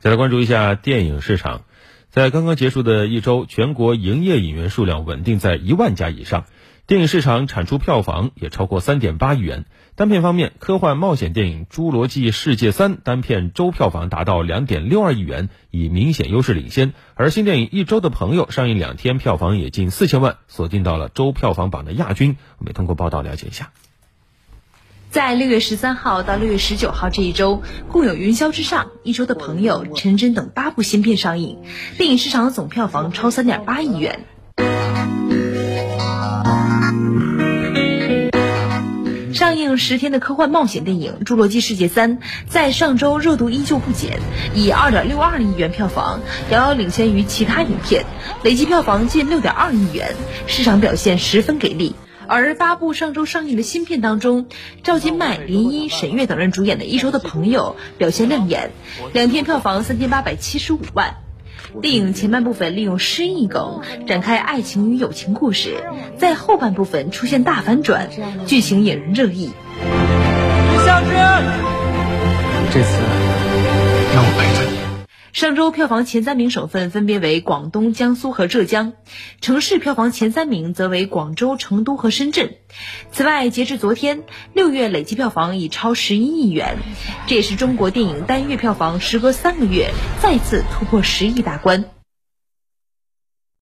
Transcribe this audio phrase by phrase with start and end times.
[0.00, 1.64] 再来关注一下电影市场，
[2.08, 6.46] 在刚刚结束的一周，全国营业影院数量稳定在一万家以上，
[6.86, 9.66] 电影市场产出票房也超过三点八亿元。
[9.96, 22.38] 单片方面，科幻冒险电影《侏罗纪世界三》单片周票房达到两点六二亿元，以明显优势领先；而新电影《一周的朋友》上映两天，票房也近四千万，锁定到了周票房榜的亚军。
[22.56, 23.70] 我们通过报道了解一下。
[25.10, 31.58] 在六月十三号到六月十九号这一周，共有《云霄之上》《一周的朋友》《陈真》等八部新片上映，
[31.98, 34.24] 电影市场的总票房超三点八亿元。
[39.34, 42.18] 上映十天的科幻冒险电影《侏罗纪世界三》
[42.48, 44.20] 在上周热度依旧不减，
[44.54, 46.20] 以二点六二亿元票房
[46.52, 48.04] 遥遥领先于其他影片，
[48.44, 50.14] 累计票房近六点二亿元，
[50.46, 51.96] 市场表现十分给力。
[52.30, 54.46] 而八部上周上映的新片当中，
[54.84, 58.70] 赵今麦、林一、沈月等人主演的《一周的朋友》表现亮眼，
[59.12, 61.16] 两天票房三千八百七十五万。
[61.82, 65.82] 电影前半部分利用诗意梗展开爱情与友情故事，
[66.18, 68.08] 在后半部分出现大反转，
[68.46, 69.50] 剧情引人热议。
[72.72, 73.00] 这次
[74.14, 74.49] 让我陪着。
[75.32, 78.94] 上周票房前三名省份分别为广东、江苏和浙江，
[79.40, 82.56] 城市票房前三名则为广州、成都和深圳。
[83.12, 86.78] 此外，截至昨天，六月累计票房已超十一亿元，
[87.28, 91.99] 这也是中国电影单月票房时隔三个月再次突破十亿大关。